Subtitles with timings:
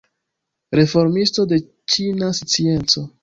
[0.79, 1.59] Reformisto de
[1.95, 3.05] ĉina scienco.